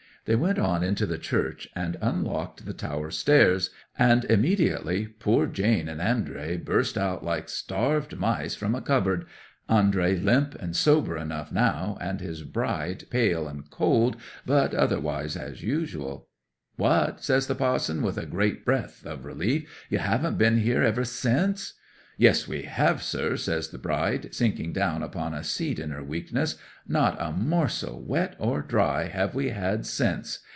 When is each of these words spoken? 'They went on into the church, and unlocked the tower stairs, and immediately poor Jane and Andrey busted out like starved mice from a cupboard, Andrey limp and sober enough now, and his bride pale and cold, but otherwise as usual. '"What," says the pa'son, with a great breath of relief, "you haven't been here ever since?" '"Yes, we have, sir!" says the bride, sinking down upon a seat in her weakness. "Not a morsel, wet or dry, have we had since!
'They 0.25 0.35
went 0.35 0.59
on 0.59 0.83
into 0.83 1.07
the 1.07 1.17
church, 1.17 1.67
and 1.75 1.97
unlocked 1.99 2.63
the 2.67 2.73
tower 2.75 3.09
stairs, 3.09 3.71
and 3.97 4.23
immediately 4.25 5.07
poor 5.07 5.47
Jane 5.47 5.89
and 5.89 5.99
Andrey 5.99 6.57
busted 6.57 7.01
out 7.01 7.25
like 7.25 7.49
starved 7.49 8.15
mice 8.15 8.53
from 8.53 8.75
a 8.75 8.83
cupboard, 8.83 9.25
Andrey 9.67 10.15
limp 10.15 10.53
and 10.61 10.75
sober 10.75 11.17
enough 11.17 11.51
now, 11.51 11.97
and 11.99 12.21
his 12.21 12.43
bride 12.43 13.05
pale 13.09 13.47
and 13.47 13.67
cold, 13.71 14.15
but 14.45 14.75
otherwise 14.75 15.35
as 15.35 15.63
usual. 15.63 16.27
'"What," 16.75 17.23
says 17.23 17.47
the 17.47 17.55
pa'son, 17.55 18.03
with 18.03 18.19
a 18.19 18.27
great 18.27 18.63
breath 18.63 19.03
of 19.03 19.25
relief, 19.25 19.67
"you 19.89 19.97
haven't 19.97 20.37
been 20.37 20.59
here 20.59 20.83
ever 20.83 21.03
since?" 21.03 21.73
'"Yes, 22.17 22.47
we 22.47 22.63
have, 22.63 23.01
sir!" 23.01 23.35
says 23.35 23.69
the 23.69 23.79
bride, 23.79 24.35
sinking 24.35 24.73
down 24.73 25.01
upon 25.01 25.33
a 25.33 25.43
seat 25.43 25.79
in 25.79 25.89
her 25.89 26.03
weakness. 26.03 26.55
"Not 26.87 27.17
a 27.19 27.31
morsel, 27.31 27.99
wet 28.03 28.35
or 28.37 28.61
dry, 28.61 29.05
have 29.05 29.33
we 29.33 29.49
had 29.49 29.87
since! 29.87 30.39